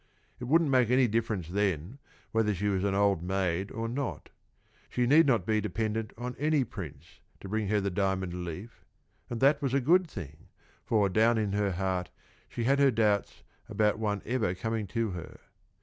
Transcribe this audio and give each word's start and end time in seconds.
It 0.39 0.45
wouldn't 0.45 0.71
make 0.71 0.89
any 0.89 1.07
difference 1.07 1.49
then 1.49 1.99
whether 2.31 2.55
she 2.55 2.69
was 2.69 2.83
an 2.83 2.95
old 2.95 3.21
maid 3.21 3.69
or 3.71 3.87
not. 3.87 4.31
She 4.89 5.05
need 5.05 5.27
not 5.27 5.45
be 5.45 5.61
dependent 5.61 6.11
on 6.17 6.35
any 6.39 6.63
prince 6.63 7.19
to 7.39 7.47
bring 7.47 7.67
her 7.67 7.79
the 7.79 7.91
diamond 7.91 8.43
leaf, 8.43 8.83
and 9.29 9.39
that 9.41 9.61
was 9.61 9.75
a 9.75 9.79
good 9.79 10.07
thing, 10.07 10.47
for 10.83 11.07
down 11.07 11.37
in 11.37 11.51
her 11.51 11.73
heart 11.73 12.09
she 12.49 12.63
had 12.63 12.79
her 12.79 12.89
doubts 12.89 13.43
about 13.69 13.99
one 13.99 14.23
ever 14.25 14.55
coming 14.55 14.87
to 14.87 15.11
her. 15.11 15.39